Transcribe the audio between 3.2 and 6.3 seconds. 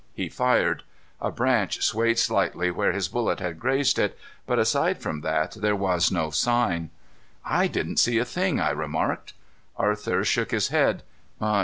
had grazed it, but aside from that there was